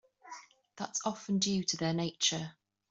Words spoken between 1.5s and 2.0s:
to their